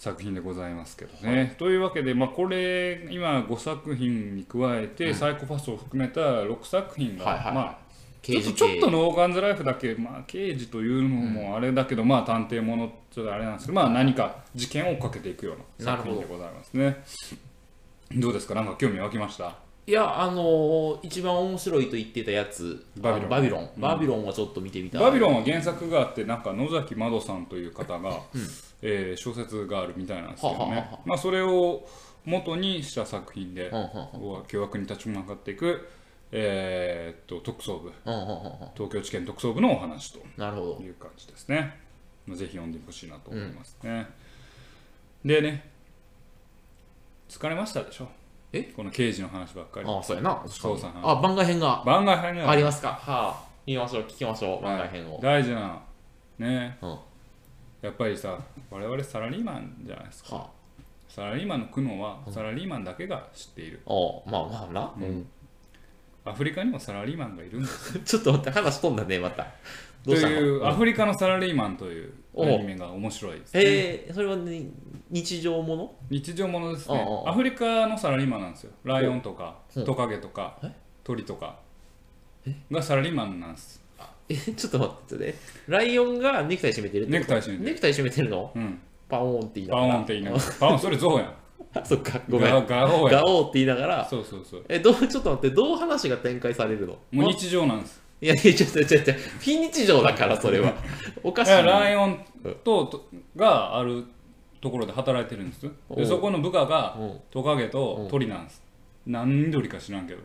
[0.00, 1.54] 作品でございますけどね。
[1.58, 7.54] というわけで、まあ、これ今5作品に加えて、サイコパスを含めた6作品が、はいはいはい。
[7.54, 7.78] まあ
[8.22, 17.02] ちょっとちょっと系ノーガンズライフだけ、まあ、刑事というのもあれだけど、まあ探偵ものちょっとあれなんですけど、まあ、何か事件を追っかけていくような作品でございますね。
[18.12, 18.54] どうですか？
[18.54, 19.54] なんか興味湧きました？
[19.86, 23.28] いやあのー一番面白いと言ってたやつバビロン。
[23.30, 23.70] バビロン。
[23.78, 25.00] バビロンはちょっと見てみたい。
[25.00, 28.20] バビロンは原作があってなんか野崎まどさんという方が、
[28.82, 30.58] えー小説があるみたいなんですけどね。
[30.58, 31.88] ははははまあ、それを
[32.24, 33.78] 元にした作品でうん
[34.36, 35.88] うん凶悪に立ち向かっていく、
[36.30, 37.90] えーっと特捜部。
[38.04, 38.32] うんうんうんうん。
[38.76, 40.84] 東京地検特捜部のお話となるほど。
[40.84, 41.80] いう感じですね。
[42.26, 44.06] まあぜひ読んでほしいなと思いますね。
[45.24, 45.68] でね、
[47.28, 48.08] 疲れましたでしょ？
[48.52, 48.62] え？
[48.64, 49.86] この刑事の話ばっかり。
[49.88, 50.30] ああそうやな。
[50.30, 52.88] 確かにそうさんあ番外編が番外編がありますか？
[52.88, 53.44] はあ。
[53.66, 55.80] 見ましょう聞きましょう番外編を、大事な、
[56.38, 56.90] ね、うん。
[56.90, 56.98] は
[57.82, 58.38] やっぱりさ、
[58.70, 60.36] 我々サラリーマンじゃないですか。
[60.36, 60.46] あ。
[61.08, 63.80] サラリーマンの苦悩はサラリーマンだけが知っている。
[63.86, 65.26] おまあまあな、うん、
[66.24, 67.98] アフリカにもサラリーマンがいるんです。
[68.04, 69.44] ちょっと待って話飛んだねまた。
[69.44, 69.50] と
[70.04, 70.34] どうしたの？
[70.34, 70.76] いう、アうん。
[70.76, 73.60] フリカのサラリーマンというアニメが面白いです、ね。
[73.64, 74.62] えー、それは、ね、
[75.10, 75.94] 日常もの？
[76.10, 77.24] 日常ものですね。
[77.26, 78.72] アフリカのサラリーマンなんですよ。
[78.84, 79.80] ライオンとかう。
[79.80, 80.72] んトカゲとかえ？
[81.02, 81.58] 鳥とか。
[82.70, 83.82] がサラリーマンなんです。
[84.28, 85.34] えちょっと待ってね
[85.66, 87.64] ライオンがネクタイ締めてるネクタイ締めてる。
[87.64, 88.52] ネクタイ締めてるの？
[88.54, 88.80] うん。
[89.08, 89.96] パオーンって言いなパがら。
[89.96, 90.44] オンって言いながら。
[90.60, 91.34] パオンそれゾウやん。
[91.74, 92.50] あ そっかごめん。
[92.50, 94.08] ガガオやガオーって言いながら。
[94.08, 94.64] そうそうそう。
[94.68, 96.96] えどうちょっと待ってどう話が展開されるの？
[97.10, 100.74] もう日常なんですいやいやちょっとちょっと非日常だからそれは。
[101.22, 102.24] おかしいだからライオン
[102.64, 104.04] ととがある
[104.60, 105.70] ところで働いてるんです。
[105.96, 107.20] でそこの部下がうん。
[107.30, 108.62] トカゲと鳥なんです。
[109.06, 110.20] 何鳥か知らんけど。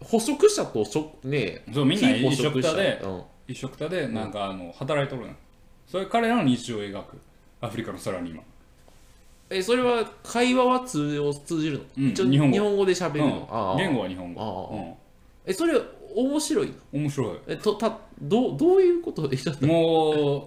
[0.00, 3.22] 捕食者と食ねそうみんな一緒くたでうん。
[3.48, 5.34] 一緒くたでなんかあの働いとるの。
[5.86, 7.18] それ彼らの日常を描く。
[7.60, 8.44] アフリカのサラリーマン
[9.50, 12.52] えそれは会話は通用通じるの、うん一応日本語。
[12.52, 14.44] 日本語で喋るの、言語は日本ああ。
[14.44, 14.96] 語、
[15.46, 15.74] えそれ
[16.14, 17.38] 面白い面白い。
[17.46, 20.42] えとたどうどういうことでちょっともう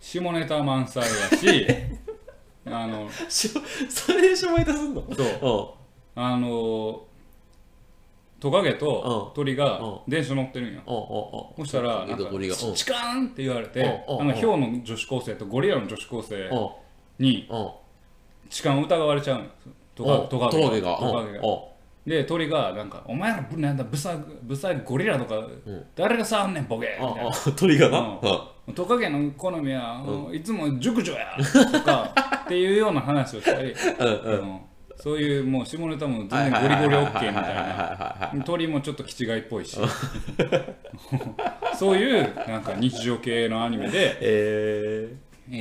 [0.00, 1.66] 下ネタ満載やし
[2.66, 3.48] あのし
[3.88, 5.02] それでしまい出すんの？
[5.14, 5.26] そう。
[6.18, 6.20] う。
[6.20, 7.02] んあの
[8.40, 9.32] トカゲとう。
[9.32, 10.00] ん鳥がう。
[10.08, 10.80] 電車乗ってるんよ。
[10.86, 12.24] おおおそしたらなんか
[12.74, 16.76] チカーンって言われてうんうんあのヒョウの女子高生とゴリラの女子高生お
[17.18, 17.74] にお
[18.50, 19.50] 痴漢を疑われちゃうのよ。
[19.94, 20.96] トおカゲが。
[20.98, 21.44] トカゲが。
[21.44, 21.75] お
[22.06, 25.84] で鳥がなんか「お前らぶなんだブサブサイゴリラとかん。
[25.96, 27.98] 誰が触んねんボケ」みたいな鳥がな？
[28.68, 28.74] うん。
[28.74, 31.36] トカゲの好みは、いつも熟女や
[31.72, 32.12] とか
[32.44, 33.72] っていうような話をしたり、
[34.96, 37.32] そういうもう下ネタも全然ゴリゴリ OK みたい
[38.34, 38.42] な。
[38.44, 39.78] 鳥もちょっと気違いっぽいし。
[41.74, 45.16] そういうなんか日常系のアニメでえ
[45.52, 45.54] え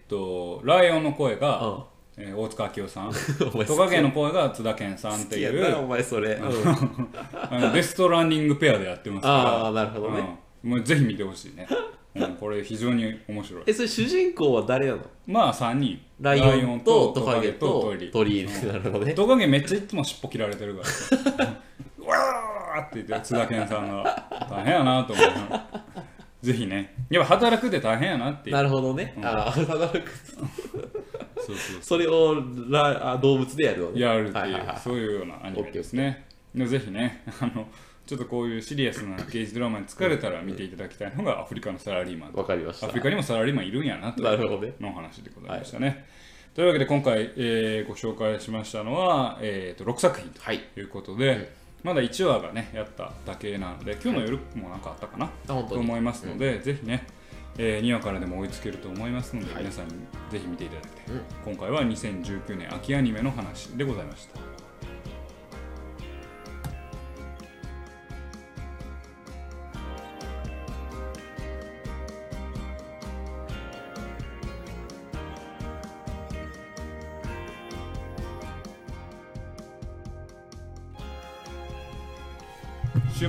[0.00, 1.82] ーっとライオンの声ーが、うん
[2.22, 3.12] えー大塚明夫さん。
[3.66, 6.32] トカゲの声が津田健さんってい好きやなおう前それ。
[6.36, 9.34] うんベストランニングペアでやってますから。
[9.34, 10.38] ああなるほどね。
[10.64, 10.70] うん。
[10.70, 11.66] もうぜひ見てほしいね、
[12.14, 13.62] うん、これ非常に面白い。
[13.66, 14.98] えそれ主人公は誰なの？
[15.26, 16.00] まあ3人。
[16.20, 19.14] ライオンとトカゲトと鳥鳥なるほどね。
[19.14, 20.82] トカゲめっちゃいつも尻尾切られてるか
[21.38, 21.46] ら。
[21.98, 24.26] うわーって言って津田健さんが。
[24.50, 25.26] 大変やなと思う
[26.42, 26.94] ぜひね。
[27.10, 28.56] やっぱ働くって大変やなっていう。
[28.56, 29.14] なるほどね。
[29.22, 30.10] ああ働く。
[31.36, 32.36] そうそうそ れを
[32.68, 34.00] ラあ動物でやるのね。
[34.00, 36.26] やるっていうはいはいはいそういうようなアニメですね。
[36.54, 37.68] でぜひね あの
[38.06, 42.86] ちょっとこういうシリアスな刑事ドラマに疲れたら見ていただきたいのがアフリカのサラリーマンわかりました。
[42.86, 44.20] アフリカにもサラリーマンいるんやなと。
[44.20, 44.72] いうなるほどね。
[44.80, 46.06] のお話でございましたね、
[46.54, 50.58] というわけで今回、えーご紹介しましたのは、えー、と6作品はい。
[50.74, 55.68] ということで、まだ1話がねやっただけなので今日の夜もなんかあったかな、あ本当に。
[55.68, 57.06] と思いますので、ぜひね、
[57.58, 59.62] え2話からでも追いつけると思いますので、はい。
[59.62, 59.94] 皆さんに
[60.30, 61.54] ぜひ見ていただいて、うん。
[61.54, 64.59] 今回は2019年秋アニメの話でございました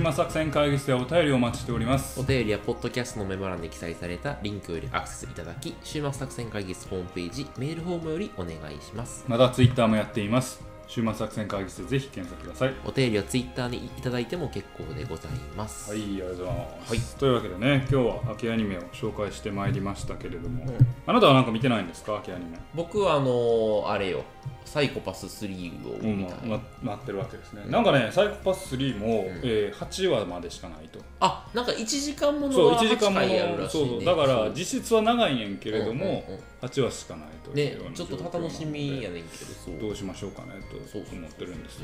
[0.02, 2.18] 週末作戦会議室でお便りをお待ちしております。
[2.18, 9.24] お便りはポッドキャストのメモ欄に記載されたリンクよりアクセスいただき週末作戦会議室ホームページメールフォームよりお願いします。
[9.28, 10.60] またツイッターもやっています。
[10.88, 12.74] 週末作戦会議室ぜひ検索ください。
[12.84, 15.92] お便りはツイッターにいただいても結構でございます。
[15.92, 16.90] はい、ありがとうございます。
[16.90, 17.00] はい。
[17.20, 20.86] というわけでね、今日は秋アニメを紹介してまいりましたけれども、うん。
[21.06, 22.58] あなたはなんか見てないんですか、秋アニメ。
[22.74, 24.24] 僕はあのーあれよ
[24.64, 27.62] サイコパス3をうん見たい、まま待ってるわけですね。
[27.68, 29.10] なんかね、サイコパス3も、ん。
[29.42, 30.98] えー8話までしかないと。
[31.20, 33.90] あなんか1時間ものが1時間8も回やるらの、しいうね。
[33.90, 36.40] そそう、だから実質は長いねんけれども、うんうんうん。
[36.62, 39.78] 8話しかないというねちょっと楽しみやねんけどそう。
[39.80, 41.82] どうしましょうかねと思ってるんです。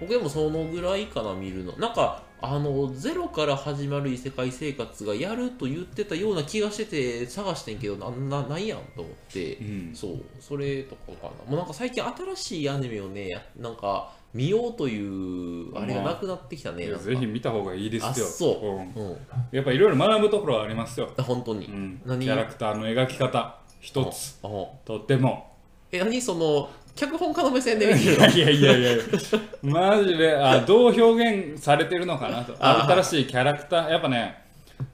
[0.00, 1.72] 僕でもそのぐらいかな見るの。
[1.76, 9.90] なんかあのゼロから始まる異世界生活がやると言ってたような気がしてて探してんけどなんなないやんと思って、うん。
[9.94, 10.22] そう。
[10.40, 11.50] それとかかな。
[11.50, 17.06] もうなんか最近新しいアニメをねやなんか見ようというあれがなくなってきたね、いやなんか。
[17.06, 18.10] ぜひ見た方がいいですよ。
[18.10, 18.52] あそ
[18.96, 19.00] う。
[19.00, 19.06] うん。
[19.06, 19.16] うん。
[19.50, 21.10] やっぱいろいろ学ぶところはありますよ。
[21.16, 24.38] あ本当に、うん、キ何ャラクターの描き方一つ。
[24.42, 24.50] ああ
[24.84, 25.54] とっても。
[25.92, 28.14] え何その脚本家の目線で見てる。
[28.32, 29.04] いやいやいやいや。
[29.62, 32.54] マジであどう表現されてるのかなと。
[32.60, 33.90] あ新しいキャラクター。
[33.90, 34.44] やっぱね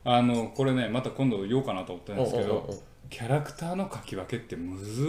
[0.04, 2.68] あのこれねまた今度言おうかなと思ってるんですけど
[3.08, 5.04] キャラクターの書き分けってむず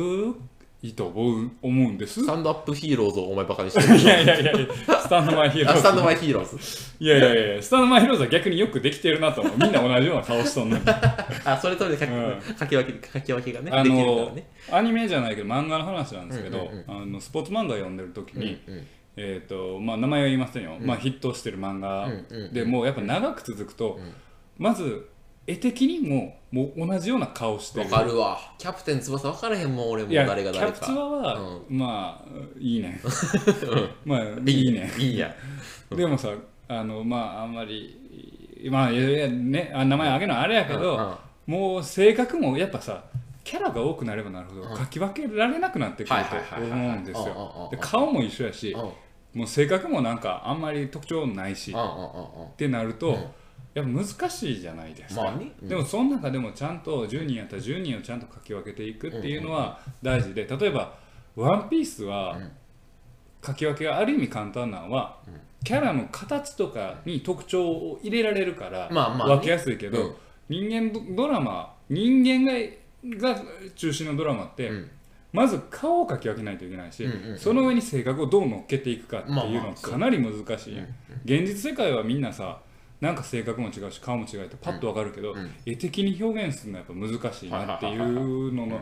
[0.83, 2.21] いと思う思うんです。
[2.21, 3.99] スタンドアップヒーローズをお前バカにしてる。
[3.99, 5.77] いやいやいやいやスタンドマイヒーローズ。
[5.77, 6.57] あスタンドバイヒーローズ。
[6.99, 9.57] いやいやいやスタンドマイヒーローズは逆によくできてるなと思う。
[9.57, 10.83] みんな同じような顔しとんのに。
[11.45, 12.41] あそれとりで書き,、うん。
[12.59, 14.49] 書き分け書き分けがねあできるからのね。
[14.71, 24.13] アニメじゃないけど漫画の話なんですけど、うんうんあのスポーツ漫画読んでる時に、うんうんえーとまあ、名前は言いませんよ、まあ、ヒットしてる漫画うんうんでもうやっぱ長く続くと、ん。
[24.57, 25.09] まず
[25.47, 28.39] 絵的にももう同じような顔してわるかるわ。
[28.57, 32.99] キャプテン翼分からへんもん俺もいや誰が誰キャプツアかは、まあいいね。
[34.05, 34.91] まあいいね。
[34.97, 35.33] いいや。
[35.89, 36.29] でもさ
[36.67, 41.13] あのまああんまりまあいやいやねあ名前あげるのはあれやけど、うんうん。
[41.47, 43.03] もう性格もやっぱさ
[43.43, 47.77] キャラが多くなればなるほど書き分けられなくなってくるはいはいはいはいと思うんですうんうんうんようん。
[47.77, 48.81] で顔も一緒やしうん。
[48.81, 48.89] うん
[49.33, 53.25] もう性格もなんかあんまり特徴ないしっうんうんてなると、うん
[53.73, 55.53] やっぱ難しいじゃないですか、まあね。
[55.61, 55.69] うん。
[55.69, 60.93] でもその中でもちゃんと10人やったら10人をちゃんと書き分けていくっていうのは大事で例えば
[61.35, 62.51] 「ワンピースはうん
[63.45, 65.17] 書き分けがある意味簡単なのは、
[65.63, 70.15] キャラの形とかに特徴を入れられるから分けやすいけど、うん。
[70.47, 73.41] 人間ドドラマ人間がが
[73.75, 74.91] 中心のドラマって、うん。
[75.33, 77.39] まず顔を描き分けないといけないし、うんうんうん。
[77.39, 80.79] その上に性格をどう乗っけていくかっていうのはかなり難しい、
[81.25, 82.59] 現実世界はみんなさ
[83.01, 85.51] なんか性格も違うし顔も違うってパッと分かるけど、うん。
[85.65, 88.79] 絵的に表現するのはやっぱ難しいなっていうのの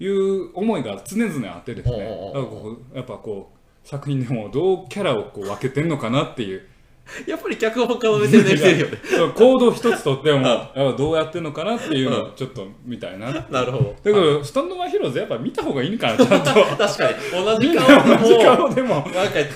[0.00, 1.98] いう思いが常々あってですね。
[1.98, 6.68] だからこうやっぱこう作品でもどうキャラをこう分けてんのかなっていう。
[7.26, 8.98] やっぱり脚本家の目線で見てるよね。
[9.34, 10.66] 行動一つとっても
[10.96, 13.94] どうやってんのかなっていうのを ちょっと見たいなだ なるほど。
[14.04, 16.54] けどスタンドマンヒーローズやっぱ見た方がいいんかなちゃんと。
[16.76, 17.44] 確かに。
[17.44, 18.94] 同じ顔でも同じ顔でも。
[18.94, 19.12] なんか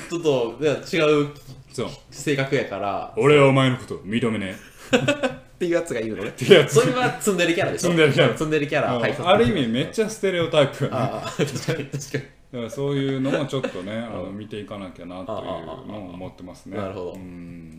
[0.09, 1.29] ちょっとね違う
[1.73, 1.89] そう。
[2.11, 3.13] 性格やから。
[3.17, 6.33] 俺はお前のこと認めねっていうやつがいるのね。
[6.39, 6.75] えってやつ。
[6.75, 7.89] それはツンデレキャラでしょ。
[7.89, 8.35] ツンデレキャラ。
[8.35, 10.97] ツンデレキャラはいある意味めっちゃステレオタイプよね。
[10.97, 12.25] ああ確かに確かに。
[12.53, 15.45] だからそういうのもちょっとねあの見ていかなきゃなという
[15.89, 16.77] のを思ってますね。
[16.77, 17.13] なるほど。
[17.15, 17.72] うん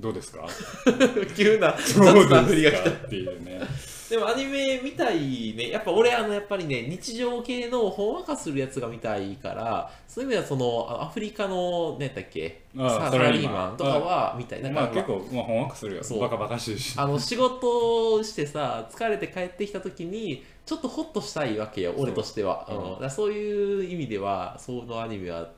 [0.00, 0.46] どうですか？
[1.36, 2.90] 急など雑うな振りが来た。
[2.90, 3.60] っていうね。
[4.08, 12.62] でもアニメ見たいねやっぱ俺あのやっぱりね日常系のほんわかするやつが見たいからそういう意味ではそのあアフリカの何やっけ？
[12.78, 13.76] あササラリーマン。
[13.76, 14.62] とかは見たい。
[14.62, 16.02] だからまあ結構まあほんわかするよ。
[16.02, 16.20] そう。
[16.20, 16.94] バカバカしいし。
[16.96, 22.64] あの仕事してさ疲れて帰ってきた時にちょっとホッとしたいわけよ俺としては。
[22.66, 23.10] そううん。
[23.10, 25.50] そういう意味ではそのアニメは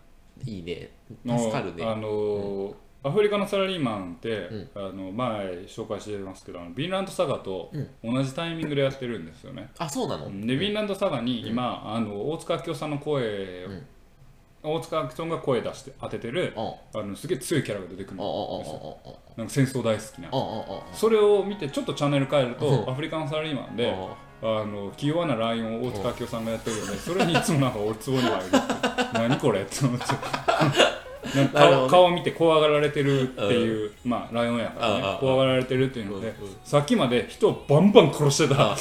[0.44, 0.90] いいね。
[1.24, 1.84] 助かるね。
[1.84, 4.70] あのーアフリカのサラリーマンって、ん。
[4.74, 7.72] あの前紹介してますけどあのヴィンランドサガと
[8.04, 10.26] 同じタイミングでやってるんですよね、あそうなの？
[10.26, 13.66] でヴィンランドサガに今、あの大塚明夫さんの声
[14.62, 18.98] を、大塚明夫さんが声出して当ててるうんあのすげえ強いキャラが出てくるんですよ。
[19.06, 20.30] あなんか戦争大好きな。
[20.92, 22.90] それを見てちょっとチャンネル変えると、うん。
[22.90, 24.64] アフリカのサラリーマンで、ああ。
[24.66, 28.56] の気弱なライオンを大塚明夫さんがやってるので、それにいつもなんか俺ツボに入るって。
[29.18, 30.99] 何これって思ってなんかなるほどね
[31.52, 35.16] 顔顔を見て怖がられてるっていう、まあライオンやからね。
[35.20, 38.76] 怖がられてるっていうので、うんうんさっきまで人をバンバン殺してた。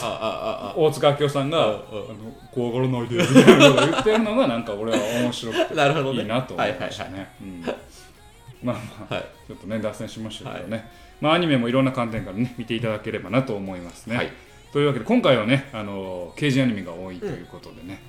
[0.75, 1.79] 大塚明夫さんが、うんうん。
[1.79, 6.21] あの怖がらないでみたいなことを言ってるのがなんか俺は面白くてなるほどね。
[6.21, 7.27] いいなと思いましたはいね。
[7.41, 7.61] うん。
[8.63, 9.25] まあまあ、はい。
[9.47, 10.89] ちょっとね脱線しましたけどね、
[11.21, 14.15] まあアニメもいろんな観点からね見ていただければなと思いますね。
[14.15, 14.31] はい。
[14.71, 18.01] というわけで今回はねあの刑事アニメが多いということでね、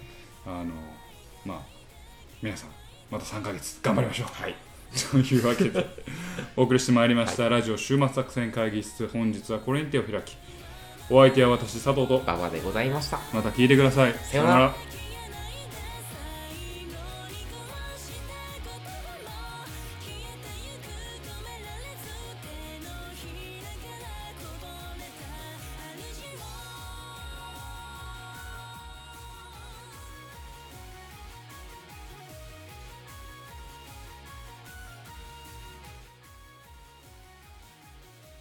[0.46, 0.66] あの
[1.46, 1.58] まあ
[2.42, 2.70] 皆さん
[3.10, 4.28] また3ヶ月頑張りましょう。
[4.42, 4.54] はい。
[5.10, 5.86] というわけで
[6.56, 10.36] お送りしてまいりました、ラジオ週末作戦会議室本日はこれに手を開き
[11.08, 14.14] お相手は私佐藤と馬場でございましたまた聞いてください。
[14.14, 14.74] さようなら